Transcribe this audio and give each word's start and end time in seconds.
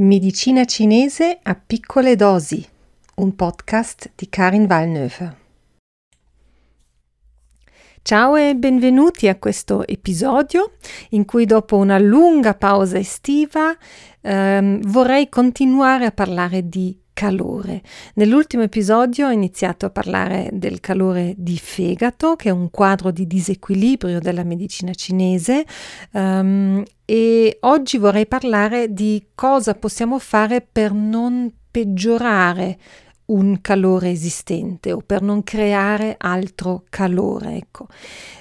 Medicina 0.00 0.64
cinese 0.64 1.40
a 1.42 1.54
piccole 1.54 2.16
dosi, 2.16 2.66
un 3.16 3.36
podcast 3.36 4.12
di 4.14 4.30
Karin 4.30 4.66
Valnöfer. 4.66 5.36
Ciao 8.00 8.34
e 8.34 8.56
benvenuti 8.56 9.28
a 9.28 9.36
questo 9.36 9.86
episodio 9.86 10.72
in 11.10 11.26
cui 11.26 11.44
dopo 11.44 11.76
una 11.76 11.98
lunga 11.98 12.54
pausa 12.54 12.96
estiva 12.96 13.76
ehm, 14.22 14.80
vorrei 14.86 15.28
continuare 15.28 16.06
a 16.06 16.12
parlare 16.12 16.66
di 16.66 16.98
calore. 17.20 17.82
Nell'ultimo 18.14 18.62
episodio 18.62 19.26
ho 19.26 19.30
iniziato 19.30 19.84
a 19.84 19.90
parlare 19.90 20.48
del 20.54 20.80
calore 20.80 21.34
di 21.36 21.58
fegato, 21.58 22.34
che 22.34 22.48
è 22.48 22.52
un 22.52 22.70
quadro 22.70 23.10
di 23.10 23.26
disequilibrio 23.26 24.20
della 24.20 24.42
medicina 24.42 24.94
cinese, 24.94 25.66
um, 26.12 26.82
e 27.10 27.56
oggi 27.62 27.98
vorrei 27.98 28.24
parlare 28.24 28.92
di 28.92 29.30
cosa 29.34 29.74
possiamo 29.74 30.20
fare 30.20 30.60
per 30.60 30.92
non 30.92 31.52
peggiorare 31.68 32.78
un 33.30 33.60
calore 33.60 34.10
esistente 34.10 34.92
o 34.92 35.02
per 35.04 35.22
non 35.22 35.42
creare 35.42 36.14
altro 36.18 36.84
calore. 36.88 37.56
Ecco. 37.56 37.86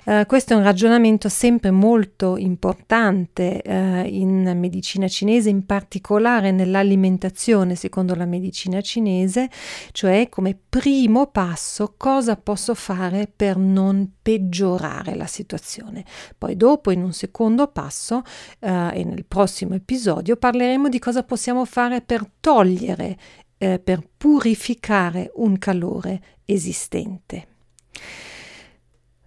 Uh, 0.06 0.26
questo 0.26 0.54
è 0.54 0.56
un 0.56 0.64
ragionamento 0.64 1.30
sempre 1.30 1.72
molto 1.72 2.38
importante 2.38 3.62
uh, 3.64 3.72
in 4.06 4.54
medicina 4.56 5.08
cinese, 5.08 5.50
in 5.50 5.66
particolare 5.66 6.52
nell'alimentazione, 6.52 7.76
secondo 7.76 8.16
la 8.16 8.26
medicina 8.26 8.82
cinese, 8.82 9.50
cioè 9.92 10.28
come 10.30 10.58
primo 10.70 11.28
passo 11.28 11.94
cosa 11.98 12.36
posso 12.36 12.74
fare 12.74 13.32
per 13.34 13.58
non 13.58 14.14
peggiorare 14.22 15.16
la 15.16 15.28
situazione. 15.28 16.04
Poi 16.38 16.56
dopo, 16.56 16.92
in 16.92 17.04
un 17.04 17.14
secondo 17.14 17.68
passo 17.68 18.18
uh, 18.18 18.68
e 18.92 19.04
nel 19.04 19.26
prossimo 19.28 19.76
episodio, 19.76 20.36
parleremo 20.36 20.90
di 20.90 21.00
cosa 21.00 21.24
possiamo 21.24 21.66
fare 21.66 22.02
per 22.02 22.26
togliere 22.40 23.18
eh, 23.60 23.78
per 23.78 24.02
purificare 24.18 25.32
un 25.36 25.60
calore 25.60 26.22
esistente. 26.46 27.48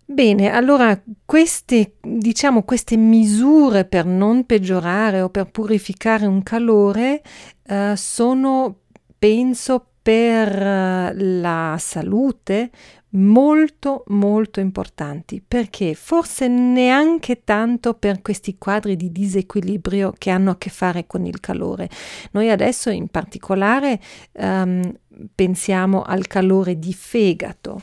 Bene, 0.04 0.50
allora 0.50 1.00
queste, 1.24 1.94
diciamo, 2.02 2.64
queste 2.64 2.96
misure 2.96 3.84
per 3.84 4.04
non 4.04 4.44
peggiorare 4.44 5.22
o 5.22 5.30
per 5.30 5.50
purificare 5.50 6.26
un 6.26 6.42
calore 6.42 7.22
eh, 7.62 7.94
sono, 7.96 8.80
penso, 9.18 9.86
per 10.02 10.48
eh, 10.60 11.12
la 11.14 11.76
salute 11.78 12.70
molto 13.12 14.04
molto 14.08 14.60
importanti 14.60 15.42
perché 15.46 15.94
forse 15.94 16.48
neanche 16.48 17.42
tanto 17.44 17.94
per 17.94 18.22
questi 18.22 18.56
quadri 18.58 18.96
di 18.96 19.10
disequilibrio 19.12 20.14
che 20.16 20.30
hanno 20.30 20.52
a 20.52 20.58
che 20.58 20.70
fare 20.70 21.06
con 21.06 21.26
il 21.26 21.40
calore. 21.40 21.88
Noi 22.32 22.50
adesso 22.50 22.90
in 22.90 23.08
particolare 23.08 24.00
um, 24.32 24.92
pensiamo 25.34 26.02
al 26.02 26.26
calore 26.26 26.78
di 26.78 26.92
fegato 26.92 27.82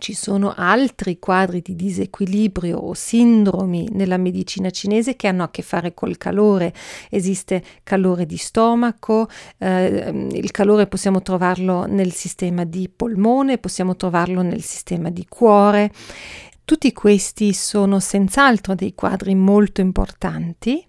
ci 0.00 0.14
sono 0.14 0.52
altri 0.56 1.20
quadri 1.20 1.62
di 1.62 1.76
disequilibrio 1.76 2.78
o 2.78 2.94
sindromi 2.94 3.88
nella 3.92 4.16
medicina 4.16 4.70
cinese 4.70 5.14
che 5.14 5.28
hanno 5.28 5.44
a 5.44 5.50
che 5.50 5.62
fare 5.62 5.94
col 5.94 6.16
calore. 6.16 6.74
Esiste 7.08 7.62
calore 7.84 8.26
di 8.26 8.36
stomaco, 8.36 9.28
eh, 9.58 10.28
il 10.32 10.50
calore 10.50 10.88
possiamo 10.88 11.22
trovarlo 11.22 11.86
nel 11.86 12.12
sistema 12.12 12.64
di 12.64 12.88
polmone, 12.88 13.58
possiamo 13.58 13.94
trovarlo 13.94 14.42
nel 14.42 14.62
sistema 14.62 15.10
di 15.10 15.26
cuore. 15.28 15.92
Tutti 16.64 16.92
questi 16.92 17.52
sono 17.52 18.00
senz'altro 18.00 18.74
dei 18.74 18.94
quadri 18.94 19.36
molto 19.36 19.80
importanti 19.80 20.84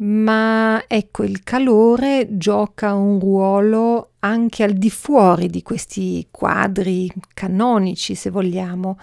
ma 0.00 0.84
ecco 0.86 1.24
il 1.24 1.42
calore 1.42 2.28
gioca 2.30 2.94
un 2.94 3.18
ruolo 3.18 4.07
anche 4.20 4.64
al 4.64 4.72
di 4.72 4.90
fuori 4.90 5.48
di 5.48 5.62
questi 5.62 6.26
quadri 6.30 7.10
canonici, 7.34 8.14
se 8.14 8.30
vogliamo, 8.30 8.98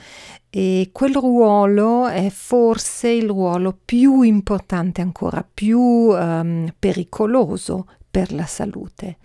e 0.50 0.90
quel 0.92 1.14
ruolo 1.14 2.08
è 2.08 2.30
forse 2.30 3.10
il 3.10 3.28
ruolo 3.28 3.78
più 3.84 4.22
importante 4.22 5.02
ancora, 5.02 5.46
più 5.52 5.80
um, 5.80 6.68
pericoloso 6.78 7.88
per 8.10 8.34
la 8.34 8.46
salute. 8.46 9.18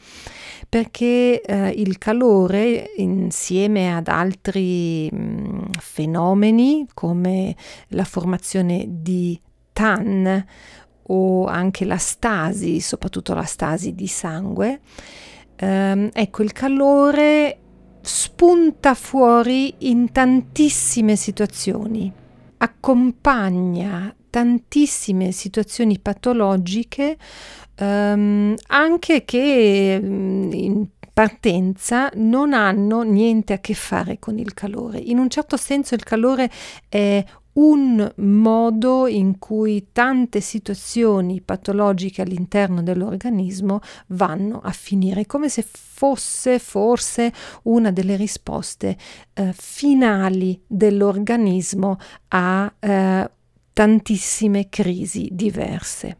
Perché 0.69 1.41
eh, 1.41 1.69
il 1.71 1.99
calore 1.99 2.93
insieme 2.97 3.95
ad 3.95 4.07
altri 4.07 5.09
mh, 5.11 5.17
mm, 5.17 5.61
fenomeni 5.79 6.87
come 6.95 7.57
la 7.89 8.05
formazione 8.05 8.85
di 8.89 9.41
TAN 9.73 10.45
o 11.03 11.47
anche 11.47 11.85
la 11.85 11.97
stasi, 11.97 12.81
soprattutto 12.81 13.35
la 13.35 13.45
stasi 13.45 13.95
di 13.95 14.07
sangue, 14.07 14.81
ehm, 15.61 16.09
ecco 16.13 16.43
il 16.43 16.53
calore 16.53 17.59
spunta 18.01 18.95
fuori 18.95 19.75
in 19.79 20.11
tantissime 20.11 21.17
situazioni, 21.17 22.11
accompagna 22.59 24.15
tantissime 24.31 25.33
situazioni 25.33 25.99
patologiche, 25.99 27.19
ehm, 27.75 28.55
anche 28.69 29.25
che 29.25 30.01
mm, 30.01 30.53
in 30.53 30.87
partenza 31.13 32.11
non 32.15 32.55
hanno 32.55 33.03
niente 33.03 33.53
a 33.53 33.59
che 33.59 33.75
fare 33.75 34.19
con 34.19 34.39
il 34.39 34.55
calore. 34.55 34.99
In 34.99 35.19
un 35.19 35.29
certo 35.29 35.57
senso 35.59 35.95
il 35.95 36.05
calore 36.05 36.51
è 36.89 37.23
un 37.55 38.13
modo 38.17 39.07
in 39.07 39.39
cui 39.39 39.89
tante 39.93 40.41
situazioni 40.41 41.41
patologiche 41.41 42.23
all'interno 42.23 42.83
dell'organismo 42.83 43.81
vanno 44.09 44.61
a 44.63 44.71
finire, 44.71 45.27
come 45.27 45.49
se 45.49 45.65
fosse 45.67 46.59
forse 46.59 47.33
una 47.65 47.91
delle 47.91 48.17
risposte 48.17 48.97
eh, 49.35 49.53
finali 49.55 50.61
dell'organismo 50.67 51.99
a 52.29 52.73
eh, 52.79 53.31
tantissime 53.73 54.69
crisi 54.69 55.29
diverse. 55.33 56.19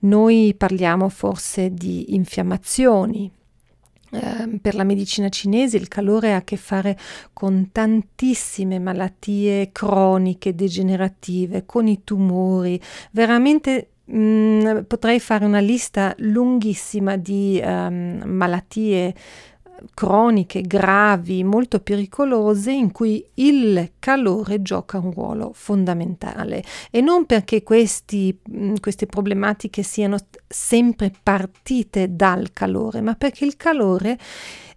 Noi 0.00 0.54
parliamo 0.56 1.08
forse 1.08 1.72
di 1.72 2.14
infiammazioni, 2.14 3.30
Ehm, 4.10 4.58
per 4.58 4.74
la 4.74 4.84
medicina 4.84 5.28
cinese 5.28 5.76
il 5.76 5.88
calore 5.88 6.32
ha 6.32 6.36
a 6.36 6.42
che 6.42 6.56
fare 6.56 6.96
con 7.32 7.70
tantissime 7.72 8.78
malattie 8.78 9.70
croniche, 9.72 10.54
degenerative, 10.54 11.66
con 11.66 11.86
i 11.86 12.02
tumori, 12.04 12.80
veramente 13.10 13.90
mh, 14.04 14.18
mm, 14.18 14.78
potrei 14.86 15.20
fare 15.20 15.44
una 15.44 15.60
lista 15.60 16.14
lunghissima 16.18 17.16
di 17.16 17.60
um, 17.62 18.22
malattie 18.24 19.14
croniche, 19.94 20.62
gravi, 20.62 21.44
molto 21.44 21.80
pericolose 21.80 22.72
in 22.72 22.92
cui 22.92 23.24
il 23.34 23.92
calore 23.98 24.62
gioca 24.62 24.98
un 24.98 25.12
ruolo 25.12 25.52
fondamentale 25.54 26.62
e 26.90 27.00
non 27.00 27.26
perché 27.26 27.62
questi, 27.62 28.38
queste 28.80 29.06
problematiche 29.06 29.82
siano 29.82 30.16
sempre 30.46 31.12
partite 31.22 32.14
dal 32.14 32.52
calore, 32.52 33.00
ma 33.00 33.14
perché 33.14 33.44
il 33.44 33.56
calore 33.56 34.18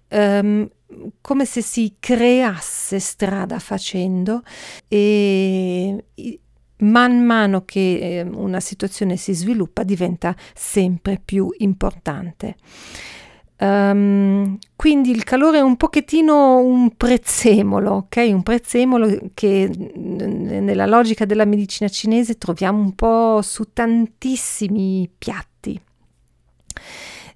um, 0.09 0.67
come 1.21 1.45
se 1.45 1.61
si 1.61 1.95
creasse 1.99 2.99
strada 2.99 3.59
facendo 3.59 4.43
e 4.87 6.03
man 6.81 7.23
mano 7.23 7.63
che 7.63 8.27
una 8.33 8.59
situazione 8.59 9.15
si 9.15 9.33
sviluppa 9.33 9.83
diventa 9.83 10.35
sempre 10.53 11.21
più 11.23 11.53
importante. 11.59 12.55
Um, 13.61 14.57
quindi 14.75 15.11
il 15.11 15.23
calore 15.23 15.59
è 15.59 15.61
un 15.61 15.77
pochettino 15.77 16.57
un 16.57 16.95
prezzemolo, 16.97 17.91
ok? 17.91 18.29
Un 18.31 18.41
prezzemolo 18.41 19.29
che 19.35 19.69
nella 19.95 20.87
logica 20.87 21.25
della 21.25 21.45
medicina 21.45 21.87
cinese 21.87 22.39
troviamo 22.39 22.79
un 22.79 22.95
po' 22.95 23.41
su 23.43 23.71
tantissimi 23.71 25.07
piatti. 25.15 25.79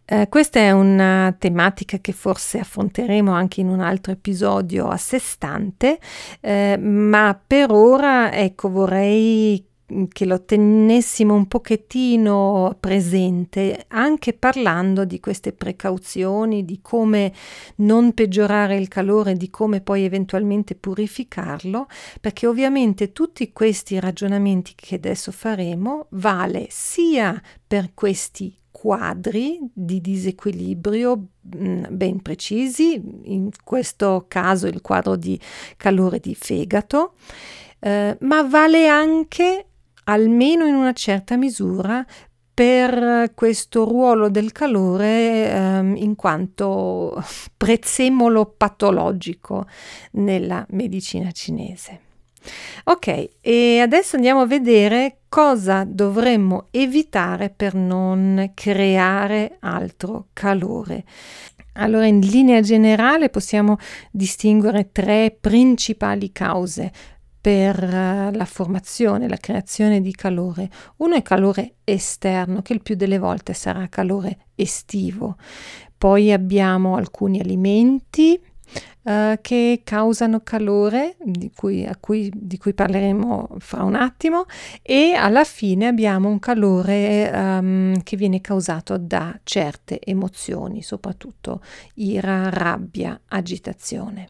Uh, 0.08 0.28
questa 0.28 0.60
è 0.60 0.72
una 0.72 1.36
tematica 1.38 2.00
che 2.00 2.12
forse 2.12 2.58
affronteremo 2.58 3.32
anche 3.32 3.62
in 3.62 3.70
un 3.70 3.80
altro 3.80 4.12
episodio 4.12 4.88
a 4.88 4.98
sé 4.98 5.20
stante, 5.20 6.00
uh, 6.42 6.80
ma 6.80 7.40
per 7.46 7.72
ora 7.72 8.34
ecco 8.34 8.70
vorrei 8.72 9.64
che 10.10 10.26
lo 10.26 10.44
tenessimo 10.44 11.36
un 11.36 11.48
pochettino 11.48 12.76
presente, 12.80 13.86
anche 13.90 14.34
parlando 14.34 15.06
di 15.06 15.20
queste 15.20 15.54
precauzioni, 15.54 16.66
di 16.66 16.80
come 16.82 17.32
non 17.78 18.14
peggiorare 18.14 18.78
il 18.78 18.88
calore, 18.88 19.36
di 19.36 19.50
come 19.50 19.82
poi 19.82 20.04
eventualmente 20.04 20.76
purificarlo, 20.76 21.88
perché 22.20 22.48
ovviamente 22.48 23.12
tutti 23.12 23.52
questi 23.52 24.00
ragionamenti 24.00 24.74
che 24.76 24.96
adesso 24.96 25.32
faremo 25.32 26.08
vale 26.12 26.68
sia 26.70 27.40
per 27.68 27.92
questi 27.94 28.58
quadri 28.72 29.60
di 29.72 30.02
disequilibrio 30.02 31.28
ben 31.40 32.22
precisi, 32.22 33.02
in 33.24 33.50
questo 33.64 34.26
caso 34.28 34.68
il 34.68 34.82
quadro 34.82 35.16
di 35.16 35.40
calore 35.78 36.20
di 36.20 36.36
fegato, 36.36 37.14
eh, 37.80 38.18
ma 38.20 38.44
vale 38.44 38.88
anche 38.88 39.68
almeno 40.06 40.66
in 40.66 40.76
una 40.76 40.94
certa 40.94 41.38
misura 41.38 42.06
per 42.54 43.32
questo 43.36 43.84
ruolo 43.84 44.30
del 44.30 44.54
calore 44.54 45.52
ehm, 45.52 45.96
in 45.98 46.16
quanto 46.16 47.22
prezzemolo 47.56 48.54
patologico 48.58 49.68
nella 50.12 50.66
medicina 50.70 51.32
cinese. 51.32 52.00
Ok, 52.86 53.30
e 53.42 53.80
adesso 53.80 54.16
andiamo 54.16 54.42
a 54.42 54.46
vedere 54.46 55.22
cosa 55.28 55.84
dovremmo 55.86 56.68
evitare 56.72 57.50
per 57.50 57.74
non 57.74 58.52
creare 58.54 59.58
altro 59.60 60.28
calore. 60.32 61.04
Allora, 61.78 62.06
in 62.06 62.20
linea 62.20 62.62
generale 62.62 63.30
possiamo 63.30 63.78
distinguere 64.12 64.92
tre 64.94 65.36
principali 65.38 66.32
cause 66.32 66.92
per 67.46 67.84
eh, 67.84 68.32
la 68.34 68.46
formazione, 68.46 69.30
la 69.30 69.38
creazione 69.38 70.02
di 70.02 70.12
calore. 70.14 70.68
Uno 70.98 71.14
è 71.14 71.22
calore 71.22 71.76
esterno, 71.84 72.64
che 72.64 72.74
il 72.74 72.82
più 72.82 72.96
delle 72.96 73.20
volte 73.20 73.54
sarà 73.54 73.88
calore 73.88 74.48
estivo. 74.56 75.38
Poi 75.96 76.32
abbiamo 76.32 76.96
alcuni 76.96 77.40
alimenti 77.40 78.42
uh, 79.04 79.38
che 79.42 79.82
causano 79.84 80.40
calore, 80.40 81.18
di 81.24 81.52
cui, 81.56 81.88
cui, 82.00 82.32
di 82.34 82.58
cui, 82.58 82.74
parleremo 82.74 83.58
fra 83.60 83.84
un 83.84 83.94
attimo, 83.94 84.46
e 84.82 85.14
alla 85.14 85.44
fine 85.44 85.86
abbiamo 85.86 86.30
un 86.30 86.40
calore 86.40 87.30
um, 87.32 88.02
che 88.02 88.18
viene 88.18 88.42
causato 88.42 88.98
da 88.98 89.40
certe 89.44 90.00
emozioni, 90.04 90.82
soprattutto 90.82 91.62
ira, 91.94 92.50
rabbia, 92.50 93.22
agitazione. 93.28 94.30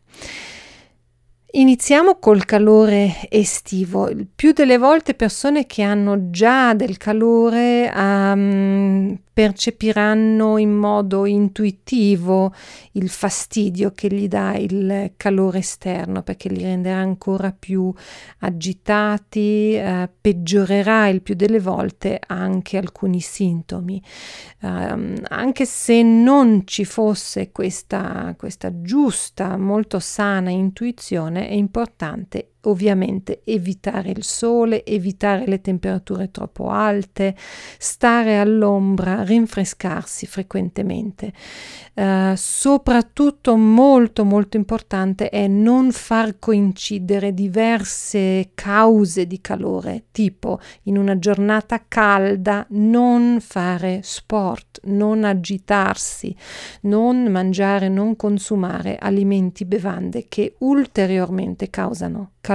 Iniziamo 1.58 2.18
col 2.20 2.44
calore 2.44 3.30
estivo. 3.30 4.10
Più 4.36 4.52
delle 4.52 4.78
volte 4.78 5.14
persone 5.14 5.66
che 5.66 5.84
hanno 5.84 6.30
già 6.30 6.74
del 6.74 6.98
calore 6.98 7.90
um, 7.96 9.18
percepiranno 9.36 10.58
in 10.58 10.72
modo 10.72 11.26
intuitivo 11.26 12.54
il 12.94 13.10
fastidio 13.10 13.92
che 13.92 14.08
gli 14.08 14.30
dà 14.30 14.56
il 14.56 15.12
calore 15.18 15.58
esterno 15.58 16.24
perché 16.24 16.48
li 16.48 16.62
renderà 16.62 17.00
ancora 17.00 17.52
più 17.52 17.94
agitati, 18.40 19.74
eh, 19.76 20.10
peggiorerà 20.22 21.10
il 21.10 21.22
più 21.22 21.36
delle 21.36 21.60
volte 21.60 22.18
anche 22.26 22.78
alcuni 22.78 23.20
sintomi. 23.20 24.02
Um, 24.62 25.16
anche 25.28 25.66
se 25.66 26.02
non 26.02 26.62
ci 26.64 26.86
fosse 26.86 27.52
questa, 27.52 28.34
questa 28.38 28.82
giusta, 28.82 29.58
molto 29.58 30.00
sana 30.00 30.50
intuizione, 30.50 31.45
è 31.48 31.54
importante 31.54 32.55
ovviamente 32.66 33.42
evitare 33.44 34.12
il 34.12 34.24
sole, 34.24 34.86
evitare 34.86 35.46
le 35.48 35.62
temperature 35.62 36.32
troppo 36.32 36.70
alte, 36.70 37.36
stare 37.78 38.40
all'ombra, 38.40 39.24
rinfrescarsi 39.24 40.26
frequentemente. 40.26 41.34
Uh, 41.96 42.34
soprattutto 42.36 43.56
molto 43.56 44.26
molto 44.26 44.58
importante 44.58 45.30
è 45.30 45.48
non 45.48 45.92
far 45.92 46.40
coincidere 46.40 47.34
diverse 47.34 48.52
cause 48.54 49.26
di 49.26 49.40
calore, 49.40 50.06
tipo 50.12 50.60
in 50.84 50.98
una 50.98 51.18
giornata 51.18 51.86
calda 51.88 52.66
non 52.72 53.40
fare 53.40 54.02
sport, 54.04 54.82
non 54.86 55.24
agitarsi, 55.24 56.36
non 56.82 57.26
mangiare, 57.28 57.88
non 57.88 58.16
consumare 58.16 58.98
alimenti, 58.98 59.66
bevande 59.66 60.26
che 60.28 60.56
ulteriormente 60.60 61.70
causano 61.70 62.32
calore. 62.42 62.55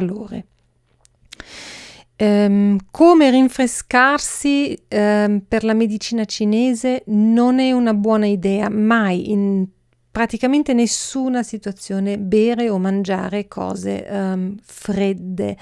Um, 2.16 2.76
come 2.90 3.30
rinfrescarsi 3.30 4.78
um, 4.90 5.42
per 5.48 5.64
la 5.64 5.72
medicina 5.72 6.26
cinese 6.26 7.02
non 7.06 7.58
è 7.58 7.72
una 7.72 7.94
buona 7.94 8.26
idea, 8.26 8.68
mai. 8.68 9.30
In 9.30 9.66
praticamente 10.10 10.74
nessuna 10.74 11.42
situazione 11.42 12.18
bere 12.18 12.68
o 12.68 12.78
mangiare 12.78 13.46
cose 13.46 14.06
um, 14.10 14.56
fredde 14.62 15.56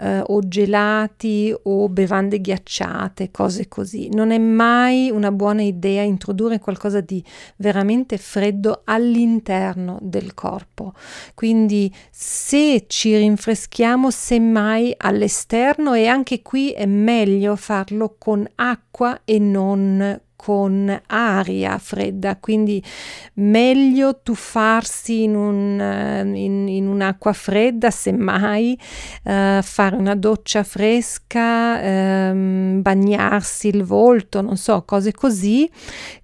eh, 0.00 0.22
o 0.26 0.40
gelati 0.46 1.54
o 1.64 1.88
bevande 1.88 2.40
ghiacciate, 2.40 3.30
cose 3.30 3.68
così. 3.68 4.08
Non 4.12 4.30
è 4.30 4.38
mai 4.38 5.10
una 5.10 5.30
buona 5.30 5.62
idea 5.62 6.02
introdurre 6.02 6.58
qualcosa 6.58 7.00
di 7.00 7.22
veramente 7.56 8.16
freddo 8.16 8.82
all'interno 8.84 9.98
del 10.00 10.34
corpo. 10.34 10.94
Quindi 11.34 11.92
se 12.10 12.84
ci 12.86 13.16
rinfreschiamo 13.16 14.10
semmai 14.10 14.94
all'esterno 14.96 15.94
e 15.94 16.06
anche 16.06 16.42
qui 16.42 16.70
è 16.72 16.86
meglio 16.86 17.56
farlo 17.56 18.16
con 18.18 18.48
acqua 18.56 19.20
e 19.24 19.38
non 19.38 20.20
con 20.40 21.02
aria 21.08 21.76
fredda, 21.76 22.38
quindi 22.38 22.82
meglio 23.34 24.20
tuffarsi 24.22 25.24
in, 25.24 25.34
un, 25.36 25.78
eh, 25.78 26.22
in, 26.22 26.66
in 26.66 26.86
un'acqua 26.86 27.34
fredda, 27.34 27.90
semmai, 27.90 28.74
uh, 29.24 29.60
fare 29.60 29.96
una 29.96 30.14
doccia 30.14 30.62
fresca, 30.62 32.30
um, 32.30 32.80
bagnarsi 32.80 33.68
il 33.68 33.84
volto, 33.84 34.40
non 34.40 34.56
so, 34.56 34.82
cose 34.86 35.12
così 35.12 35.70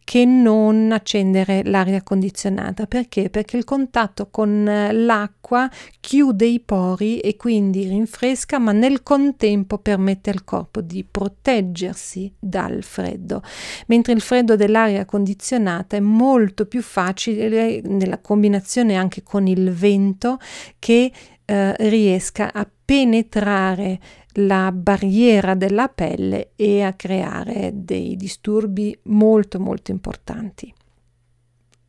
che 0.07 0.25
non 0.25 0.93
accendere 0.93 1.65
l'aria 1.65 2.01
condizionata. 2.01 2.87
Perché? 2.87 3.29
Perché 3.29 3.57
il 3.57 3.65
contatto 3.65 4.29
con 4.31 4.69
eh, 4.69 4.93
l'acqua 4.93 5.69
chiude 5.99 6.47
i 6.47 6.61
pori 6.61 7.19
e 7.19 7.35
quindi 7.35 7.89
rinfresca, 7.89 8.61
ma 8.61 8.71
nel 8.71 9.03
contempo 9.03 9.79
permette 9.79 10.31
al 10.31 10.45
corpo 10.45 10.81
di 10.81 11.03
proteggersi 11.03 12.33
dal 12.39 12.85
freddo. 12.85 13.43
Mentre 13.89 14.13
il 14.13 14.21
freddo 14.21 14.55
dell'aria 14.55 15.05
condizionata 15.05 15.97
è 15.97 16.01
molto 16.01 16.67
più 16.67 16.83
facile 16.83 17.81
nella 17.81 18.19
combinazione 18.19 18.95
anche 18.95 19.25
con 19.25 19.49
il 19.49 19.73
vento 19.73 20.39
che 20.79 21.11
eh, 21.45 21.75
riesca 21.79 22.53
a 22.53 22.65
penetrare 22.85 23.99
la 24.39 24.73
barriera 24.73 25.55
della 25.55 25.89
pelle 25.89 26.51
e 26.57 26.83
a 26.83 26.93
creare 26.95 27.71
dei 27.75 28.17
disturbi 28.17 28.97
molto 29.05 29.61
molto 29.61 29.91
importanti. 29.91 30.73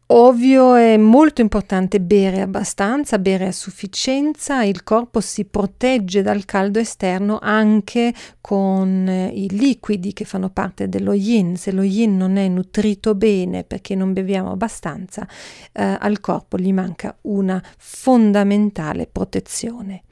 Ovvio 0.09 0.75
è 0.75 0.95
molto 0.95 1.41
importante 1.41 1.99
bere 1.99 2.39
abbastanza, 2.39 3.19
bere 3.19 3.47
a 3.47 3.51
sufficienza, 3.51 4.63
il 4.63 4.83
corpo 4.83 5.19
si 5.19 5.43
protegge 5.43 6.21
dal 6.21 6.45
caldo 6.45 6.79
esterno 6.79 7.39
anche 7.41 8.13
con 8.39 9.05
eh, 9.09 9.27
i 9.27 9.49
liquidi 9.49 10.13
che 10.13 10.23
fanno 10.23 10.49
parte 10.49 10.87
dello 10.87 11.11
yin. 11.11 11.57
Se 11.57 11.73
lo 11.73 11.81
yin 11.81 12.15
non 12.15 12.37
è 12.37 12.47
nutrito 12.47 13.15
bene 13.15 13.65
perché 13.65 13.95
non 13.95 14.13
beviamo 14.13 14.51
abbastanza, 14.51 15.27
eh, 15.73 15.97
al 15.99 16.21
corpo 16.21 16.57
gli 16.57 16.71
manca 16.71 17.13
una 17.23 17.61
fondamentale 17.77 19.07
protezione. 19.07 20.03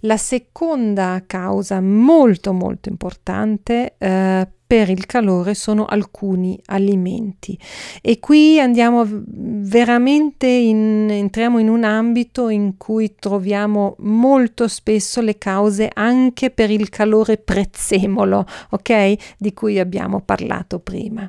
La 0.00 0.16
seconda 0.16 1.22
causa 1.26 1.80
molto 1.80 2.52
molto 2.52 2.88
importante 2.88 3.94
eh, 3.98 4.48
per 4.70 4.88
il 4.88 5.04
calore 5.04 5.54
sono 5.54 5.84
alcuni 5.84 6.56
alimenti 6.66 7.58
e 8.00 8.20
qui 8.20 8.60
andiamo 8.60 9.04
veramente 9.04 10.46
in, 10.46 11.08
entriamo 11.10 11.58
in 11.58 11.68
un 11.68 11.82
ambito 11.82 12.48
in 12.48 12.76
cui 12.76 13.16
troviamo 13.18 13.96
molto 13.98 14.68
spesso 14.68 15.20
le 15.20 15.38
cause 15.38 15.90
anche 15.92 16.50
per 16.50 16.70
il 16.70 16.88
calore 16.88 17.36
prezzemolo, 17.36 18.46
ok? 18.70 19.34
Di 19.36 19.52
cui 19.52 19.80
abbiamo 19.80 20.20
parlato 20.20 20.78
prima. 20.78 21.28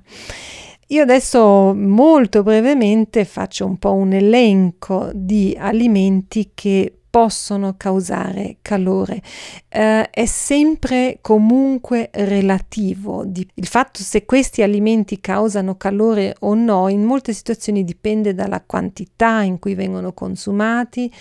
Io 0.89 1.01
adesso 1.01 1.73
molto 1.73 2.43
brevemente 2.43 3.25
faccio 3.25 3.65
un 3.65 3.77
po' 3.77 3.93
un 3.93 4.13
elenco 4.13 5.09
di 5.13 5.57
alimenti 5.59 6.51
che 6.53 7.00
possono 7.11 7.75
causare 7.75 8.57
calore. 8.61 9.21
Eh, 9.67 10.09
è 10.09 10.25
sempre 10.25 11.17
comunque 11.21 12.09
relativo. 12.13 13.25
Il 13.25 13.67
fatto 13.67 14.01
se 14.01 14.23
questi 14.25 14.63
alimenti 14.63 15.19
causano 15.19 15.75
calore 15.75 16.35
o 16.39 16.53
no 16.53 16.87
in 16.87 17.03
molte 17.03 17.33
situazioni 17.33 17.83
dipende 17.83 18.33
dalla 18.33 18.61
quantità 18.61 19.41
in 19.41 19.59
cui 19.59 19.75
vengono 19.75 20.13
consumati, 20.13 21.11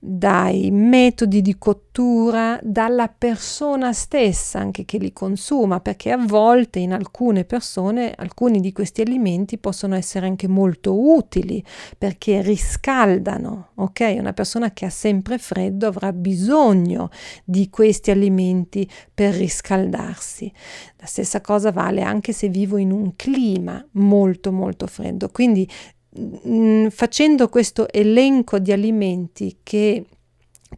dai 0.00 0.70
metodi 0.72 1.40
di 1.40 1.56
cottura, 1.56 2.58
dalla 2.62 3.08
persona 3.08 3.92
stessa 3.92 4.58
anche 4.58 4.84
che 4.84 4.98
li 4.98 5.12
consuma, 5.12 5.78
perché 5.78 6.10
a 6.10 6.18
volte 6.18 6.80
in 6.80 6.92
alcune 6.92 7.44
persone 7.44 8.12
alcuni 8.16 8.58
di 8.60 8.72
questi 8.72 9.00
alimenti 9.00 9.58
possono 9.58 9.94
essere 9.94 10.26
anche 10.26 10.48
molto 10.48 10.92
utili 11.14 11.64
perché 11.96 12.42
riscaldano, 12.42 13.68
ok? 13.76 14.16
Una 14.18 14.32
persona 14.32 14.72
che 14.72 14.86
ha 14.86 14.90
sempre 14.90 15.35
freddo 15.38 15.86
avrà 15.86 16.12
bisogno 16.12 17.10
di 17.44 17.70
questi 17.70 18.10
alimenti 18.10 18.88
per 19.12 19.34
riscaldarsi. 19.34 20.52
La 20.98 21.06
stessa 21.06 21.40
cosa 21.40 21.72
vale 21.72 22.02
anche 22.02 22.32
se 22.32 22.48
vivo 22.48 22.76
in 22.76 22.90
un 22.90 23.14
clima 23.16 23.84
molto 23.92 24.52
molto 24.52 24.86
freddo. 24.86 25.28
Quindi 25.28 25.68
mh, 26.10 26.48
mm, 26.48 26.86
facendo 26.88 27.48
questo 27.48 27.90
elenco 27.92 28.58
di 28.58 28.72
alimenti 28.72 29.58
che 29.62 30.04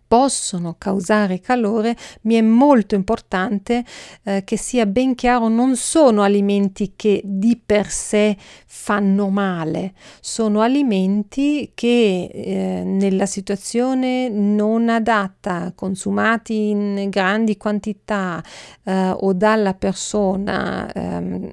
possono 0.07 0.77
causare 0.79 1.41
calore, 1.41 1.97
mi 2.23 2.35
è 2.35 2.41
molto 2.41 2.95
importante 2.95 3.85
eh, 4.25 4.45
che 4.45 4.57
sia 4.57 4.87
ben 4.87 5.15
chiaro, 5.15 5.49
non 5.49 5.77
sono 5.77 6.23
alimenti 6.23 6.93
che 6.97 7.21
di 7.25 7.61
per 7.65 7.89
sé 7.89 8.37
fanno 8.67 9.29
male, 9.29 9.95
sono 10.21 10.61
alimenti 10.61 11.73
che 11.75 12.31
eh, 12.33 12.83
nella 12.85 13.27
situazione 13.27 14.29
non 14.29 14.89
adatta, 14.89 15.73
consumati 15.75 16.69
in 16.71 17.09
grandi 17.09 17.57
quantità 17.57 18.43
eh, 18.85 19.11
o 19.11 19.33
dalla 19.33 19.75
persona 19.75 20.91
ehm, 20.93 21.51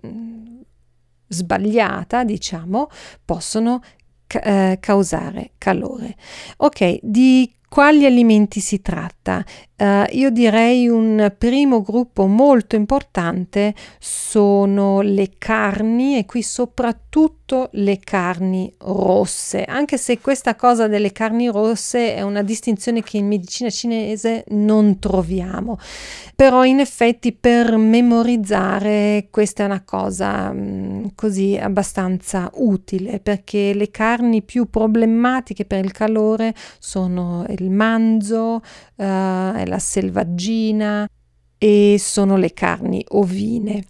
sbagliata, 1.27 2.23
diciamo, 2.23 2.89
possono 3.23 3.81
eh, 4.27 4.77
causare 4.79 5.51
calore. 5.57 6.15
Ok, 6.57 6.99
di 7.01 7.54
quali 7.69 8.05
alimenti 8.05 8.59
si 8.59 8.81
tratta? 8.81 9.43
Uh, 9.77 10.05
io 10.11 10.29
direi 10.29 10.87
un 10.87 11.33
primo 11.37 11.81
gruppo 11.81 12.27
molto 12.27 12.75
importante 12.75 13.75
sono 13.99 15.01
le 15.01 15.31
carni 15.37 16.17
e 16.17 16.25
qui 16.25 16.41
soprattutto 16.41 17.44
le 17.73 17.99
carni 17.99 18.73
rosse, 18.79 19.63
anche 19.63 19.97
se 19.97 20.19
questa 20.19 20.55
cosa 20.55 20.87
delle 20.87 21.11
carni 21.11 21.47
rosse 21.47 22.15
è 22.15 22.23
una 22.23 22.41
distinzione 22.41 23.03
che 23.03 23.17
in 23.17 23.27
medicina 23.27 23.69
cinese 23.69 24.45
non 24.49 24.97
troviamo, 24.97 25.77
però 26.35 26.65
in 26.65 26.79
effetti 26.79 27.33
per 27.33 27.77
memorizzare 27.77 29.27
questa 29.29 29.63
è 29.63 29.65
una 29.67 29.83
cosa 29.83 30.51
mh, 30.51 30.59
mm, 30.59 31.05
così 31.13 31.55
abbastanza 31.55 32.49
utile 32.55 33.19
perché 33.19 33.73
le 33.75 33.91
carni 33.91 34.41
più 34.41 34.67
problematiche 34.69 35.65
per 35.65 35.85
il 35.85 35.91
calore 35.91 36.53
sono 36.79 37.45
il 37.49 37.69
manzo, 37.69 38.55
uh, 38.55 38.61
la 38.95 39.79
selvaggina 39.79 41.07
e 41.57 41.95
sono 41.99 42.37
le 42.37 42.53
carni 42.53 43.03
ovine. 43.09 43.83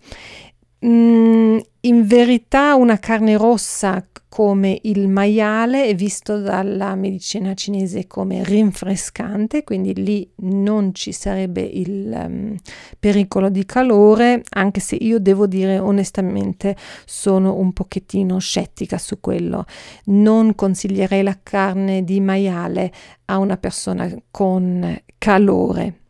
Mm, 0.86 1.58
in 1.82 2.06
verità 2.06 2.76
una 2.76 3.00
carne 3.00 3.38
rossa 3.38 4.06
come 4.30 4.78
il 4.84 5.08
maiale 5.08 5.86
è 5.86 5.96
visto 5.96 6.40
dalla 6.40 6.94
medicina 6.96 7.54
cinese 7.54 8.06
come 8.06 8.44
rinfrescante, 8.44 9.64
quindi 9.64 9.96
lì 9.96 10.30
non 10.42 10.94
ci 10.94 11.12
sarebbe 11.12 11.62
il 11.62 12.12
um, 12.14 12.56
pericolo 13.00 13.50
di 13.50 13.66
calore, 13.66 14.44
anche 14.50 14.82
se 14.82 14.96
io 14.96 15.20
devo 15.20 15.48
dire 15.48 15.80
onestamente 15.80 16.76
sono 17.06 17.56
un 17.56 17.72
pochettino 17.72 18.38
scettica 18.38 18.98
su 18.98 19.20
quello. 19.22 19.66
Non 20.06 20.54
consiglierei 20.54 21.24
la 21.24 21.40
carne 21.42 22.04
di 22.04 22.20
maiale 22.20 22.92
a 23.26 23.38
una 23.38 23.58
persona 23.58 24.14
con 24.30 25.02
calore. 25.18 26.05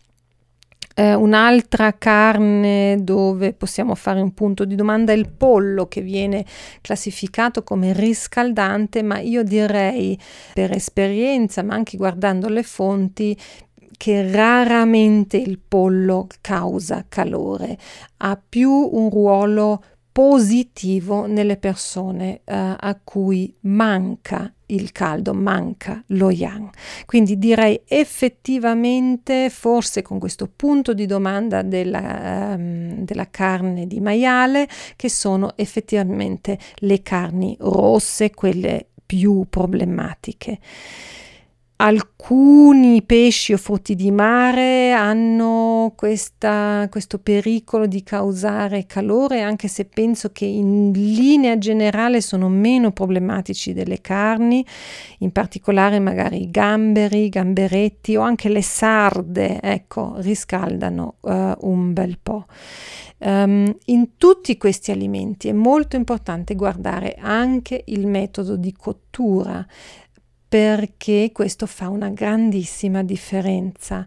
Eh, 0.98 1.14
un'altra 1.14 1.98
carne 1.98 3.00
dove 3.02 3.52
possiamo 3.52 3.96
fare 3.96 4.22
un 4.22 4.34
punto 4.34 4.64
di 4.64 4.76
domanda 4.76 5.12
è 5.12 5.16
il 5.18 5.30
pollo 5.30 5.88
che 5.88 6.00
viene 6.00 6.46
classificato 6.80 7.64
come 7.64 7.92
riscaldante, 7.92 9.04
ma 9.04 9.20
io 9.20 9.44
direi 9.44 10.18
per 10.54 10.72
esperienza, 10.72 11.64
ma 11.64 11.74
anche 11.76 11.98
guardando 11.98 12.48
le 12.48 12.64
fonti, 12.64 13.38
che 13.98 14.32
raramente 14.32 15.36
il 15.36 15.60
pollo 15.60 16.28
causa 16.40 17.06
calore, 17.10 17.78
ha 18.18 18.42
più 18.48 18.72
un 18.72 19.10
ruolo 19.10 19.84
positivo 20.16 21.26
nelle 21.26 21.58
persone 21.58 22.40
uh, 22.46 22.54
a 22.78 22.98
cui 23.04 23.54
manca 23.64 24.50
il 24.68 24.94
caldo, 24.94 25.34
manca 25.34 26.02
lo 26.08 26.32
yang. 26.32 26.70
Quindi 27.06 27.38
direi 27.38 27.82
effettivamente, 27.86 29.50
forse 29.50 30.04
con 30.04 30.18
questo 30.18 30.50
punto 30.56 30.94
di 30.94 31.06
domanda 31.06 31.64
della, 31.64 32.56
um, 32.58 33.04
della 33.04 33.30
carne 33.30 33.88
di 33.88 34.00
maiale, 34.00 34.70
che 34.96 35.10
sono 35.10 35.52
effettivamente 35.58 36.60
le 36.76 37.02
carni 37.02 37.58
rosse, 37.60 38.32
quelle 38.32 38.88
più 39.06 39.46
problematiche. 39.50 40.60
Alcuni 41.78 43.04
pesci 43.04 43.52
o 43.52 43.58
frutti 43.58 43.96
di 43.96 44.10
mare 44.10 44.94
hanno 44.94 45.92
questa, 45.98 46.88
questo 46.90 47.20
pericolo 47.20 47.86
di 47.86 48.02
causare 48.02 48.86
calore, 48.86 49.42
anche 49.42 49.68
se 49.68 49.84
penso 49.84 50.32
che 50.32 50.46
in 50.46 50.92
linea 50.94 51.58
generale 51.58 52.22
sono 52.22 52.48
meno 52.48 52.92
problematici 52.92 53.74
delle 53.74 54.00
carni, 54.00 54.66
in 55.20 55.34
particolare 55.34 56.00
magari 56.00 56.44
i 56.44 56.50
gamberi, 56.50 57.26
i 57.26 57.30
gamberetti 57.30 58.16
o 58.16 58.22
anche 58.22 58.48
le 58.48 58.62
sarde, 58.62 59.60
ecco, 59.62 60.14
riscaldano 60.20 61.16
uh, 61.20 61.56
un 61.60 61.92
bel 61.92 62.18
po'. 62.24 62.46
Um, 63.18 63.74
in 63.86 64.18
tutti 64.18 64.58
questi 64.58 64.92
alimenti 64.92 65.48
è 65.48 65.54
molto 65.54 65.96
importante 65.96 66.54
guardare 66.54 67.16
anche 67.18 67.84
il 67.88 68.08
metodo 68.08 68.58
di 68.58 68.74
cottura 68.74 69.66
perché 70.48 71.32
questo 71.34 71.66
fa 71.66 71.90
una 71.90 72.10
grandissima 72.10 73.04
differenza. 73.04 74.06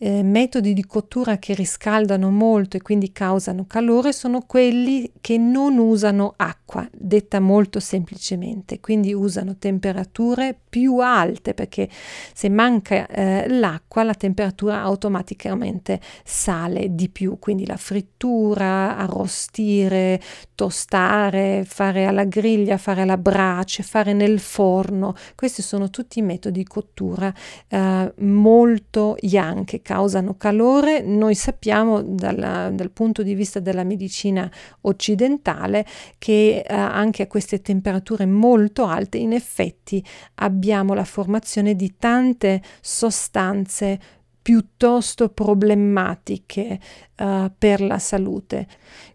Eh, 0.00 0.22
metodi 0.22 0.74
di 0.74 0.84
cottura 0.84 1.38
che 1.38 1.54
riscaldano 1.54 2.30
molto 2.30 2.76
e 2.76 2.82
quindi 2.82 3.10
causano 3.10 3.66
calore 3.66 4.12
sono 4.12 4.42
quelli 4.42 5.10
che 5.20 5.38
non 5.38 5.76
usano 5.78 6.34
acqua, 6.36 6.88
detta 6.92 7.40
molto 7.40 7.80
semplicemente, 7.80 8.78
quindi 8.78 9.12
usano 9.12 9.56
temperature 9.56 10.56
più 10.68 10.98
alte 10.98 11.52
perché 11.52 11.88
se 12.32 12.48
manca 12.48 13.08
eh, 13.08 13.48
l'acqua 13.48 14.04
la 14.04 14.14
temperatura 14.14 14.82
automaticamente 14.82 16.00
sale 16.22 16.94
di 16.94 17.08
più, 17.08 17.38
quindi 17.40 17.66
la 17.66 17.76
frittura, 17.76 18.96
arrostire, 18.96 20.20
tostare, 20.54 21.64
fare 21.66 22.06
alla 22.06 22.24
griglia, 22.24 22.76
fare 22.76 23.02
alla 23.02 23.16
brace, 23.16 23.82
fare 23.82 24.12
nel 24.12 24.38
forno, 24.38 25.14
questi 25.34 25.62
sono 25.62 25.77
tutti 25.86 26.20
metodi 26.20 26.56
di 26.58 26.64
cottura 26.64 27.32
eh, 27.68 28.12
molto 28.18 29.16
yang 29.20 29.64
che 29.64 29.80
causano 29.80 30.36
calore. 30.36 31.00
Noi 31.00 31.34
sappiamo 31.34 32.02
dalla, 32.02 32.70
dal 32.70 32.90
punto 32.90 33.22
di 33.22 33.34
vista 33.34 33.60
della 33.60 33.84
medicina 33.84 34.50
occidentale 34.82 35.86
che 36.18 36.64
eh, 36.66 36.74
anche 36.74 37.22
a 37.22 37.26
queste 37.28 37.62
temperature 37.62 38.26
molto 38.26 38.86
alte 38.86 39.18
in 39.18 39.32
effetti 39.32 40.04
abbiamo 40.36 40.94
la 40.94 41.04
formazione 41.04 41.74
di 41.74 41.94
tante 41.96 42.60
sostanze 42.80 44.00
piuttosto 44.48 45.28
problematiche 45.28 46.80
uh, 47.18 47.52
per 47.58 47.82
la 47.82 47.98
salute. 47.98 48.66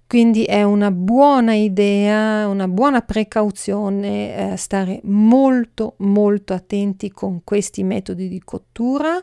Quindi 0.05 0.43
è 0.43 0.61
una 0.61 0.91
buona 0.91 1.55
idea, 1.55 2.47
una 2.47 2.67
buona 2.67 3.01
precauzione 3.01 4.51
eh, 4.51 4.57
stare 4.57 4.99
molto 5.05 5.95
molto 5.97 6.53
attenti 6.53 7.09
con 7.09 7.41
questi 7.43 7.81
metodi 7.81 8.27
di 8.27 8.39
cottura, 8.45 9.19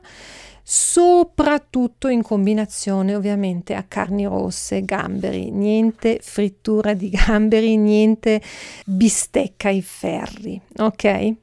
soprattutto 0.65 2.09
in 2.09 2.23
combinazione 2.23 3.15
ovviamente 3.15 3.75
a 3.75 3.85
carni 3.85 4.25
rosse, 4.25 4.85
gamberi, 4.85 5.53
niente 5.53 6.19
frittura 6.21 6.93
di 6.93 7.11
gamberi, 7.11 7.77
niente 7.77 8.43
bistecca 8.85 9.69
ai 9.69 9.81
ferri, 9.81 10.61
ok? 10.77 11.35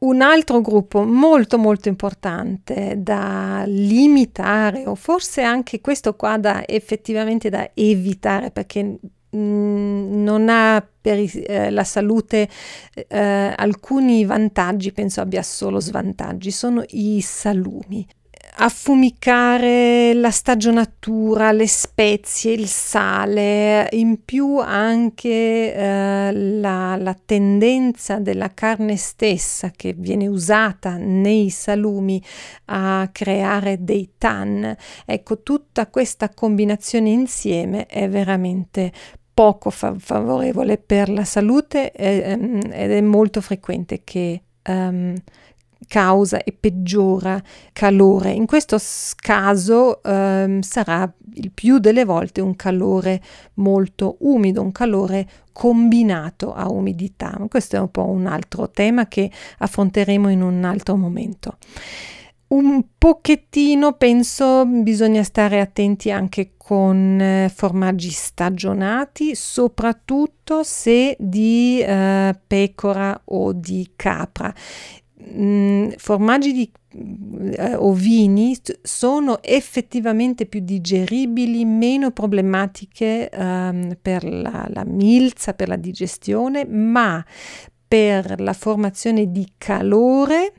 Un 0.00 0.22
altro 0.22 0.62
gruppo 0.62 1.04
molto 1.04 1.58
molto 1.58 1.88
importante 1.88 2.94
da 2.98 3.64
limitare 3.66 4.86
o 4.86 4.94
forse 4.94 5.42
anche 5.42 5.82
questo 5.82 6.14
qua 6.14 6.38
da 6.38 6.62
effettivamente 6.66 7.50
da 7.50 7.70
evitare 7.74 8.50
perché 8.50 8.98
mm, 9.36 10.22
non 10.22 10.48
ha 10.48 10.82
per 11.00 11.18
eh, 11.18 11.70
la 11.70 11.84
salute 11.84 12.48
eh, 12.94 13.54
alcuni 13.54 14.24
vantaggi, 14.24 14.90
penso 14.92 15.20
abbia 15.20 15.42
solo 15.42 15.80
svantaggi, 15.80 16.50
sono 16.50 16.82
i 16.88 17.20
salumi 17.20 18.06
affumicare 18.62 20.12
la 20.12 20.30
stagionatura, 20.30 21.50
le 21.50 21.66
spezie, 21.66 22.52
il 22.52 22.66
sale, 22.66 23.88
in 23.92 24.22
più 24.22 24.58
anche 24.58 25.74
eh, 25.74 26.32
la, 26.32 26.96
la, 26.96 27.16
tendenza 27.24 28.18
della 28.18 28.52
carne 28.52 28.96
stessa 28.96 29.70
che 29.74 29.94
viene 29.96 30.26
usata 30.26 30.96
nei 30.98 31.48
salumi 31.48 32.22
a 32.66 33.08
creare 33.10 33.82
dei 33.82 34.12
tan. 34.18 34.76
Ecco, 35.06 35.42
tutta 35.42 35.86
questa 35.86 36.28
combinazione 36.28 37.08
insieme 37.08 37.86
è 37.86 38.10
veramente 38.10 38.92
poco 39.32 39.70
fa- 39.70 39.96
favorevole 39.98 40.76
per 40.76 41.08
la 41.08 41.24
salute 41.24 41.92
eh, 41.92 42.32
ed 42.32 42.90
è 42.90 43.00
molto 43.00 43.40
frequente 43.40 44.02
che 44.04 44.42
um, 44.68 45.14
causa 45.90 46.40
e 46.44 46.52
peggiora 46.52 47.42
calore. 47.72 48.30
In 48.30 48.46
questo 48.46 48.78
caso 49.20 50.00
ehm, 50.04 50.60
sarà 50.60 51.12
il 51.34 51.50
più 51.50 51.78
delle 51.80 52.04
volte 52.04 52.40
un 52.40 52.54
calore 52.54 53.20
molto 53.54 54.16
umido, 54.20 54.62
un 54.62 54.70
calore 54.70 55.28
combinato 55.50 56.54
a 56.54 56.70
umidità. 56.70 57.36
Questo 57.48 57.74
è 57.74 57.80
un 57.80 57.90
po' 57.90 58.08
un 58.08 58.26
altro 58.26 58.70
tema 58.70 59.08
che 59.08 59.28
affronteremo 59.58 60.28
in 60.28 60.42
un 60.42 60.62
altro 60.62 60.94
momento. 60.94 61.56
Un 62.50 62.84
pochettino 62.96 63.94
penso 63.94 64.64
bisogna 64.66 65.24
stare 65.24 65.60
attenti 65.60 66.12
anche 66.12 66.52
con 66.56 67.20
eh, 67.20 67.50
formaggi 67.52 68.10
stagionati, 68.10 69.34
soprattutto 69.34 70.62
se 70.62 71.16
di 71.18 71.80
eh, 71.80 72.36
pecora 72.46 73.20
o 73.24 73.52
di 73.52 73.92
capra. 73.96 74.54
Mm, 75.22 75.90
formaggi 75.96 76.52
di 76.52 76.70
eh, 77.52 77.74
ovini 77.74 78.56
sono 78.82 79.42
effettivamente 79.42 80.46
più 80.46 80.60
digeribili, 80.60 81.64
meno 81.64 82.10
problematiche 82.10 83.28
ehm, 83.28 83.98
per 84.00 84.24
la, 84.24 84.66
la 84.68 84.84
milza, 84.84 85.52
per 85.54 85.68
la 85.68 85.76
digestione, 85.76 86.64
ma 86.64 87.24
per 87.86 88.40
la 88.40 88.52
formazione 88.52 89.30
di 89.30 89.46
calore 89.58 90.54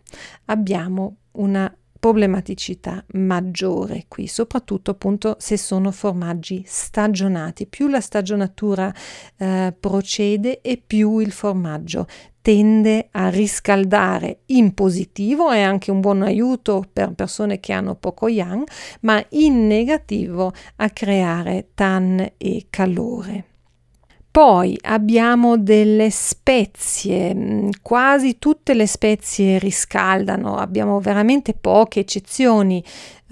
abbiamo 0.46 1.15
una 1.34 1.74
problematicità 2.01 3.06
maggiore 3.13 4.06
qui, 4.08 4.25
soprattutto 4.25 4.89
appunto 4.89 5.36
se 5.38 5.56
sono 5.56 5.91
formaggi 5.91 6.63
stagionati. 6.65 7.68
Più 7.68 7.88
la 7.88 8.01
stagionatura 8.01 8.91
eh, 9.38 9.74
procede 9.80 10.62
e 10.62 10.82
più 10.84 11.20
il 11.20 11.32
formaggio 11.32 12.08
tende 12.42 13.08
a 13.12 13.30
riscaldare 13.30 14.40
in 14.48 14.74
positivo, 14.74 15.52
è 15.52 15.62
anche 15.62 15.92
un 15.92 16.00
buon 16.00 16.24
aiuto 16.24 16.84
per 16.92 17.14
persone 17.14 17.60
che 17.60 17.72
hanno 17.72 17.96
poco 17.96 18.28
yang, 18.28 18.68
ma 19.02 19.24
in 19.30 19.68
negativo 19.68 20.52
a 20.78 20.90
creare 20.90 21.70
tan 21.76 22.34
e 22.38 22.66
calore. 22.70 23.46
Poi 24.32 24.78
abbiamo 24.84 25.58
delle 25.58 26.10
spezie, 26.10 27.36
mm, 27.36 27.70
quasi 27.82 28.40
tutte 28.40 28.74
le 28.74 28.88
spezie 28.88 29.60
riscaldano, 29.60 30.56
abbiamo 30.56 31.02
veramente 31.02 31.54
poche 31.54 32.00
eccezioni, 32.00 32.82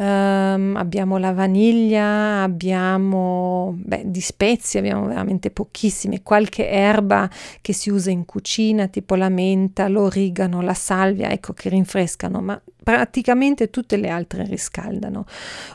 Um, 0.02 0.78
abbiamo 0.78 1.18
la 1.18 1.34
vaniglia, 1.34 2.42
abbiamo 2.42 3.76
beh, 3.78 4.04
di 4.06 4.22
spezie, 4.22 4.80
abbiamo 4.80 5.08
veramente 5.08 5.52
pochissime, 5.52 6.24
qualche 6.24 6.70
erba 6.70 7.30
che 7.60 7.74
si 7.74 7.90
usa 7.90 8.10
in 8.10 8.24
cucina, 8.24 8.88
tipo 8.88 9.16
la 9.16 9.28
menta, 9.28 9.90
l'origano, 9.90 10.62
la 10.62 10.74
salvia, 10.74 11.30
ecco 11.32 11.52
che 11.52 11.68
rinfrescano, 11.68 12.40
ma 12.40 12.62
praticamente 12.82 13.70
tutte 13.70 13.98
le 13.98 14.08
altre 14.08 14.46
riscaldano. 14.46 15.26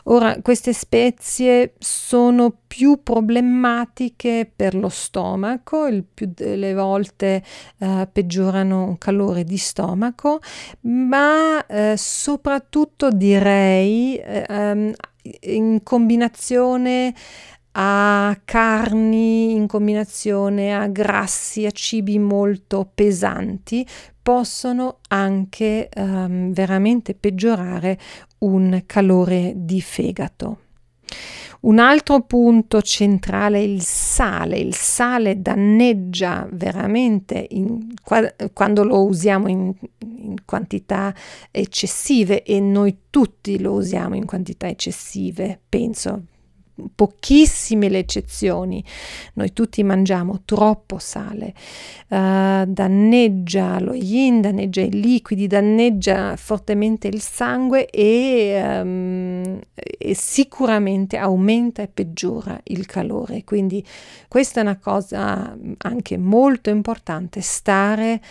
Ora, 0.05 0.41
queste 0.41 0.73
spezie 0.73 1.75
sono 1.77 2.51
più 2.65 3.03
problematiche 3.03 4.51
per 4.53 4.75
lo 4.75 4.89
stomaco, 4.89 5.85
il 5.85 6.03
più 6.03 6.29
delle 6.33 6.73
volte 6.73 7.41
uh, 7.77 8.07
peggiorano 8.11 8.83
un 8.83 8.97
calore 8.97 9.45
di 9.45 9.55
stomaco, 9.55 10.41
ma 10.81 11.57
uh, 11.59 11.93
soprattutto 11.95 13.09
direi 13.11 14.14
ehm, 14.23 14.93
in 15.41 15.81
combinazione 15.83 17.13
a 17.77 18.39
carni, 18.45 19.51
in 19.53 19.67
combinazione 19.67 20.73
a 20.73 20.87
grassi, 20.87 21.65
a 21.65 21.71
cibi 21.71 22.19
molto 22.19 22.89
pesanti, 22.93 23.85
possono 24.21 24.99
anche 25.09 25.89
ehm, 25.89 26.53
veramente 26.53 27.13
peggiorare 27.15 27.99
un 28.39 28.83
calore 28.85 29.53
di 29.55 29.81
fegato. 29.81 30.59
Un 31.61 31.79
altro 31.79 32.21
punto 32.21 32.81
centrale 32.81 33.57
è 33.57 33.61
il 33.61 33.81
sale. 33.81 34.57
Il 34.57 34.75
sale 34.75 35.41
danneggia 35.41 36.47
veramente 36.51 37.47
in, 37.49 37.93
quando 38.53 38.83
lo 38.83 39.05
usiamo 39.05 39.47
in, 39.47 39.73
in, 39.99 40.35
quantità 40.45 41.13
eccessive 41.49 42.43
e 42.43 42.59
noi 42.59 42.95
tutti 43.09 43.59
lo 43.59 43.73
usiamo 43.73 44.15
in 44.15 44.25
quantità 44.25 44.67
eccessive, 44.67 45.59
penso 45.67 46.25
pochissime 46.93 47.89
le 47.89 47.99
eccezioni. 47.99 48.83
Noi 49.33 49.53
tutti 49.53 49.83
mangiamo 49.83 50.41
troppo 50.45 50.97
sale, 50.97 51.53
uh, 52.09 52.65
danneggia 52.65 53.79
lo 53.79 53.93
yin, 53.93 54.41
danneggia 54.41 54.81
i 54.81 54.91
liquidi, 54.91 55.47
danneggia 55.47 56.35
fortemente 56.35 57.07
il 57.07 57.21
sangue 57.21 57.89
e, 57.89 58.81
um, 58.81 59.59
e 59.77 60.13
sicuramente 60.15 61.17
aumenta 61.17 61.81
e 61.81 61.87
peggiora 61.87 62.59
il 62.63 62.85
calore. 62.85 63.43
Quindi 63.43 63.83
questa 64.27 64.59
è 64.59 64.63
una 64.63 64.77
cosa 64.77 65.57
anche 65.77 66.17
molto 66.17 66.69
importante, 66.69 67.41
stare 67.41 68.21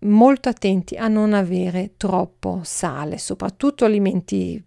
molto 0.00 0.48
attenti 0.48 0.96
a 0.96 1.08
non 1.08 1.32
avere 1.32 1.92
troppo 1.96 2.60
sale, 2.62 3.18
soprattutto 3.18 3.84
alimenti 3.84 4.62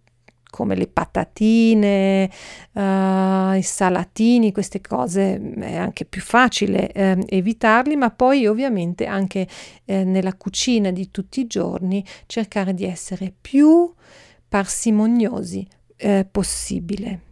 come 0.50 0.74
le 0.74 0.88
patatine, 0.88 2.30
uh, 2.72 3.54
i 3.54 3.62
salatini, 3.62 4.52
queste 4.52 4.80
cose 4.80 5.40
è 5.60 5.76
anche 5.76 6.04
più 6.04 6.20
facile 6.20 6.92
eh, 6.92 7.16
evitarli, 7.28 7.96
ma 7.96 8.10
poi 8.10 8.46
ovviamente 8.46 9.06
anche 9.06 9.46
eh, 9.84 10.04
nella 10.04 10.34
cucina 10.34 10.90
di 10.90 11.10
tutti 11.10 11.40
i 11.40 11.46
giorni 11.46 12.04
cercare 12.26 12.74
di 12.74 12.84
essere 12.84 13.32
più 13.40 13.92
parsimoniosi 14.48 15.66
eh, 15.96 16.26
possibile. 16.30 17.29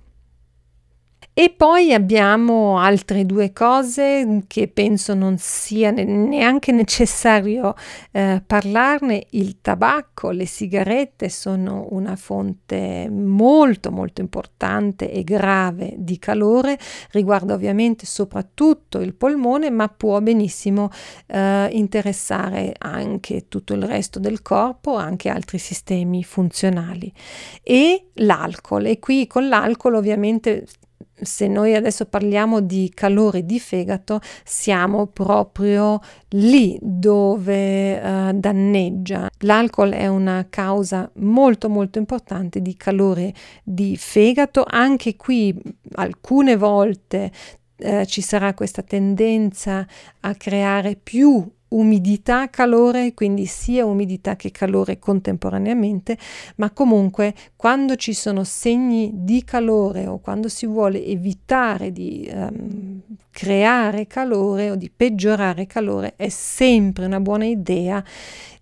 E 1.40 1.51
poi 1.51 1.92
abbiamo 1.92 2.81
altre 2.81 3.24
due 3.24 3.53
cose 3.53 4.42
che 4.48 4.66
penso 4.66 5.14
non 5.14 5.37
sia 5.38 5.92
neanche 5.92 6.72
necessario 6.72 7.77
eh, 8.11 8.42
parlarne. 8.44 9.24
Il 9.31 9.61
tabacco, 9.61 10.31
le 10.31 10.46
sigarette 10.46 11.29
sono 11.29 11.87
una 11.90 12.16
fonte 12.16 13.09
molto 13.09 13.92
molto 13.92 14.20
importante 14.20 15.12
e 15.12 15.22
grave 15.22 15.94
di 15.96 16.18
calore, 16.18 16.77
riguarda 17.12 17.55
ovviamente 17.55 18.05
soprattutto 18.05 18.98
il 18.98 19.14
polmone, 19.14 19.70
ma 19.70 19.87
può 19.87 20.20
benissimo 20.20 20.90
eh, 21.27 21.68
interessare 21.70 22.74
anche 22.77 23.46
tutto 23.46 23.74
il 23.74 23.85
resto 23.85 24.18
del 24.18 24.42
corpo, 24.42 24.96
anche 24.96 25.29
altri 25.29 25.59
sistemi 25.59 26.24
funzionali. 26.24 27.12
E 27.62 28.07
l'alcol, 28.14 28.87
e 28.87 28.98
qui 28.98 29.29
con 29.29 29.46
l'alcol 29.46 29.94
ovviamente 29.94 30.66
se 31.20 31.48
noi 31.48 31.74
adesso 31.74 32.07
parliamo 32.07 32.61
di 32.61 32.90
calore 32.94 33.44
di 33.44 33.59
fegato, 33.59 34.20
siamo 34.44 35.07
proprio 35.07 36.00
lì 36.31 36.78
dove 36.81 37.98
uh, 37.98 38.33
danneggia. 38.33 39.28
L'alcol 39.40 39.90
è 39.90 40.07
una 40.07 40.46
causa 40.48 41.11
molto 41.16 41.68
molto 41.68 41.98
importante 41.98 42.61
di 42.61 42.76
calore 42.76 43.33
di 43.62 43.96
fegato. 43.96 44.64
Anche 44.66 45.16
qui 45.16 45.54
alcune 45.92 46.57
volte 46.57 47.31
uh, 47.78 48.04
ci 48.04 48.20
sarà 48.20 48.54
questa 48.54 48.83
tendenza 48.83 49.87
a 50.20 50.35
creare 50.35 50.96
più 50.96 51.44
umidità, 51.68 52.48
calore, 52.48 53.14
quindi 53.14 53.46
sia 53.46 53.85
umidità 53.85 54.37
che 54.37 54.50
calore 54.50 54.98
contemporaneamente, 54.98 56.16
ma 56.57 56.70
comunque 56.70 57.35
quando 57.57 57.96
ci 57.96 58.12
sono 58.14 58.44
segni 58.44 59.11
di 59.14 59.44
calore 59.44 60.07
o 60.07 60.18
quando 60.18 60.48
si 60.48 60.66
vuole 60.66 61.04
evitare 61.04 61.92
di 61.92 62.31
um, 62.33 63.00
creare 63.38 64.09
calore 64.09 64.72
o 64.72 64.74
di 64.74 64.90
peggiorare 64.90 65.64
calore, 65.68 66.14
è 66.16 66.29
sempre 66.29 67.07
una 67.07 67.20
buona 67.20 67.44
idea 67.44 68.03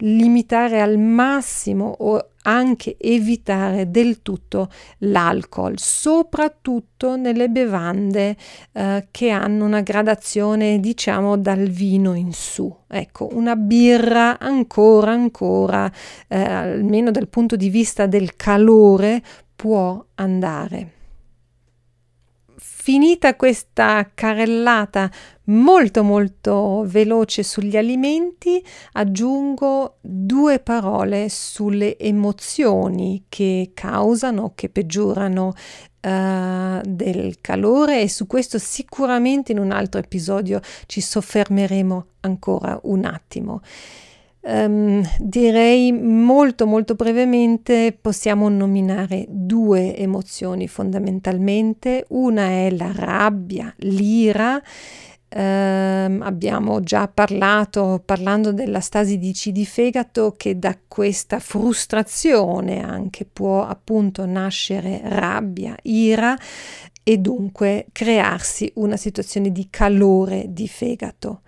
limitare 0.00 0.82
al 0.82 0.98
massimo 0.98 1.94
o 2.00 2.32
anche 2.42 2.98
evitare 3.00 3.90
del 3.90 4.20
tutto 4.20 4.68
l'alcol, 4.98 5.78
soprattutto 5.78 7.16
nelle 7.16 7.48
bevande 7.48 8.36
eh, 8.72 9.08
che 9.10 9.30
hanno 9.30 9.64
una 9.64 9.80
gradazione 9.80 10.78
diciamo 10.78 11.38
dal 11.38 11.68
vino 11.68 12.12
in 12.12 12.34
su. 12.34 12.70
Ecco, 12.86 13.30
una 13.32 13.56
birra 13.56 14.38
ancora 14.38 15.12
ancora, 15.12 15.90
eh, 16.28 16.38
almeno 16.38 17.10
dal 17.10 17.28
punto 17.28 17.56
di 17.56 17.70
vista 17.70 18.04
del 18.04 18.36
calore, 18.36 19.22
può 19.56 20.04
andare. 20.16 20.95
Finita 22.86 23.34
questa 23.34 24.12
carrellata 24.14 25.10
molto 25.46 26.04
molto 26.04 26.84
veloce 26.86 27.42
sugli 27.42 27.76
alimenti, 27.76 28.64
aggiungo 28.92 29.96
due 30.00 30.60
parole 30.60 31.28
sulle 31.28 31.98
emozioni 31.98 33.24
che 33.28 33.72
causano, 33.74 34.52
che 34.54 34.68
peggiorano 34.68 35.48
uh, 35.48 36.80
del 36.84 37.38
calore 37.40 38.02
e 38.02 38.08
su 38.08 38.28
questo 38.28 38.56
sicuramente 38.60 39.50
in 39.50 39.58
un 39.58 39.72
altro 39.72 39.98
episodio 39.98 40.60
ci 40.86 41.00
soffermeremo 41.00 42.06
ancora 42.20 42.78
un 42.84 43.04
attimo. 43.04 43.62
Um, 44.48 45.02
direi 45.18 45.90
molto 45.90 46.68
molto 46.68 46.94
brevemente 46.94 47.96
possiamo 48.00 48.48
nominare 48.48 49.26
due 49.28 49.96
emozioni 49.96 50.68
fondamentalmente, 50.68 52.04
una 52.10 52.44
è 52.44 52.70
la 52.70 52.92
rabbia, 52.94 53.74
l'ira 53.78 54.62
Uh, 55.28 55.38
abbiamo 56.22 56.80
già 56.80 57.08
parlato, 57.08 58.00
parlando 58.02 58.52
della 58.52 58.78
stasi 58.78 59.18
di 59.18 59.32
C 59.32 59.50
di 59.50 59.66
fegato, 59.66 60.32
che 60.36 60.56
da 60.56 60.78
questa 60.86 61.40
frustrazione 61.40 62.80
anche 62.80 63.26
può 63.30 63.66
appunto 63.66 64.24
nascere 64.24 65.00
rabbia, 65.02 65.76
ira 65.82 66.38
e 67.02 67.18
dunque 67.18 67.86
crearsi 67.90 68.70
una 68.76 68.96
situazione 68.96 69.50
di 69.50 69.66
calore 69.68 70.46
di 70.48 70.68
fegato. 70.68 71.42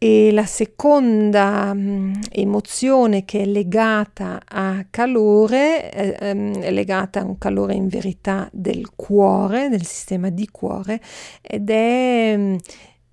E 0.00 0.30
la 0.30 0.46
seconda 0.46 1.74
mh, 1.74 1.80
mm, 1.80 2.12
emozione 2.30 3.24
che 3.24 3.40
è 3.40 3.44
legata 3.44 4.40
a 4.46 4.86
calore, 4.88 5.90
eh, 5.92 6.52
è 6.60 6.70
legata 6.70 7.20
a 7.20 7.24
un 7.24 7.36
calore 7.36 7.74
in 7.74 7.88
verità 7.88 8.48
del 8.52 8.94
cuore, 8.94 9.68
del 9.68 9.84
sistema 9.84 10.30
di 10.30 10.48
cuore, 10.52 11.00
ed 11.42 11.68
è 11.68 12.36
mh, 12.36 12.42
mm, 12.42 12.56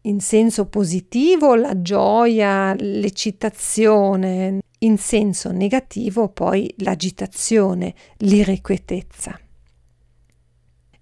in 0.01 0.19
senso 0.19 0.67
positivo 0.67 1.55
la 1.55 1.81
gioia, 1.81 2.75
l'eccitazione, 2.77 4.59
in 4.79 4.97
senso 4.99 5.51
negativo 5.51 6.29
poi 6.29 6.71
l'agitazione, 6.77 7.95
l'irrequietezza. 8.17 9.39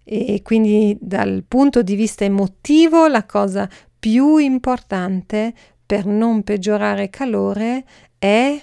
E 0.06 0.42
quindi 0.44 0.98
dal 1.00 1.44
punto 1.46 1.82
di 1.82 1.96
vista 1.96 2.24
emotivo 2.24 3.08
la 3.08 3.26
cosa 3.26 3.70
più 4.00 4.36
importante 4.36 5.54
per 5.94 6.08
non 6.08 6.42
peggiorare 6.42 7.12
calore 7.12 7.86
è, 8.18 8.60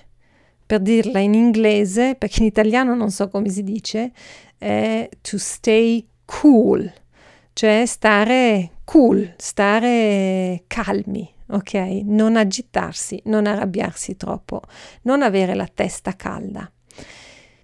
per 0.67 0.81
dirla 0.81 1.21
in 1.21 1.35
inglese, 1.35 2.17
perché 2.17 2.41
in 2.41 2.47
italiano 2.47 2.97
non 2.97 3.13
so 3.13 3.29
come 3.29 3.49
si 3.51 3.63
dice, 3.63 4.11
è 4.59 5.09
to 5.21 5.39
stay 5.39 6.05
cool, 6.25 6.93
cioè 7.53 7.87
stare 7.87 8.71
cool, 8.83 9.33
stare 9.37 10.65
calmi, 10.67 11.33
ok? 11.51 11.75
Non 12.03 12.35
agitarsi, 12.35 13.23
non 13.27 13.47
arrabbiarsi 13.47 14.17
troppo, 14.17 14.63
non 15.03 15.23
avere 15.23 15.55
la 15.55 15.69
testa 15.73 16.17
calda. 16.17 16.69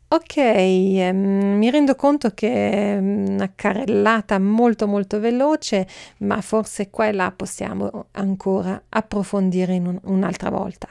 Ok, 0.09 0.37
ehm, 0.37 1.57
mi 1.59 1.69
rendo 1.69 1.97
conto 1.97 2.31
che 2.31 2.71
è 2.71 2.97
una 2.97 3.51
carrellata 3.57 4.39
molto 4.39 4.87
molto 4.87 5.19
veloce, 5.19 5.85
ma 6.19 6.41
forse 6.43 6.91
qua 6.91 7.09
e 7.09 7.13
là 7.13 7.33
possiamo 7.35 8.07
ancora 8.13 8.81
approfondire 8.89 9.77
un, 9.79 9.99
un'altra 10.05 10.51
volta. 10.51 10.87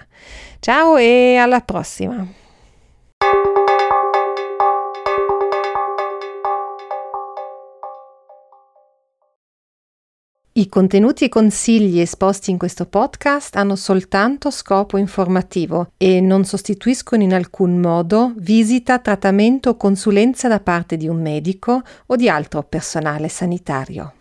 Ciao 0.60 0.98
e 0.98 1.38
alla 1.38 1.62
prossima! 1.62 2.28
I 10.58 10.70
contenuti 10.70 11.26
e 11.26 11.30
consigli 11.30 12.00
esposti 12.00 12.50
in 12.50 12.58
questo 12.58 12.86
podcast 12.86 13.58
hanno 13.58 13.76
soltanto 13.76 14.50
scopo 14.52 14.96
informativo 14.96 15.92
e 15.98 16.22
non 16.22 16.46
sostituiscono 16.46 17.22
in 17.24 17.34
alcun 17.34 17.78
modo 17.78 18.32
visita, 18.38 19.00
trattamento 19.00 19.72
o 19.72 19.76
consulenza 19.76 20.48
da 20.48 20.62
parte 20.62 20.96
di 20.96 21.10
un 21.10 21.22
medico 21.22 21.82
o 22.06 22.16
di 22.16 22.30
altro 22.30 22.64
personale 22.64 23.28
sanitario. 23.28 24.14